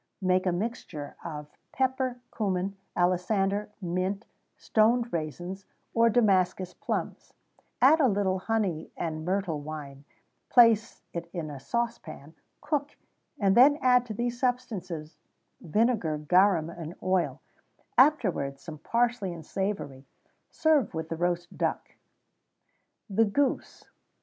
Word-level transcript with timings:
_Make 0.27 0.47
a 0.47 0.51
mixture 0.51 1.15
of 1.23 1.55
pepper, 1.71 2.19
cummin, 2.31 2.75
alisander, 2.97 3.69
mint, 3.83 4.25
stoned 4.57 5.13
raisins, 5.13 5.67
or 5.93 6.09
Damascus 6.09 6.73
plums; 6.73 7.35
add 7.83 7.99
a 8.01 8.07
little 8.07 8.39
honey 8.39 8.89
and 8.97 9.23
myrtle 9.23 9.59
wine; 9.61 10.05
place 10.49 11.03
it 11.13 11.29
in 11.33 11.51
a 11.51 11.59
saucepan; 11.59 12.33
cook, 12.61 12.97
and 13.39 13.55
then 13.55 13.77
add 13.79 14.07
to 14.07 14.15
these 14.15 14.39
substances 14.39 15.17
vinegar, 15.61 16.17
garum, 16.17 16.71
and 16.71 16.95
oil; 17.03 17.39
afterwards 17.95 18.63
some 18.63 18.79
parsley 18.79 19.31
and 19.31 19.45
savory; 19.45 20.07
serve 20.49 20.95
with 20.95 21.09
the 21.09 21.15
roast 21.15 21.55
duck.[XVII 21.55 23.15
48] 23.15 23.15
THE 23.17 23.25
GOOSE. 23.29 23.85